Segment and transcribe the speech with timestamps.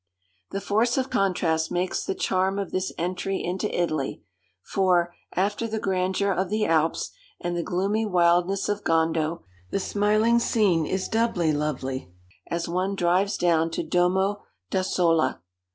[0.49, 4.23] The force of contrast makes the charm of this entry into Italy;
[4.63, 10.39] for, after the grandeur of the Alps and the gloomy wildness of Gondo, the smiling
[10.39, 12.09] scene is doubly lovely
[12.47, 14.41] as one drives down to Domo
[14.71, 15.39] d'Ossola.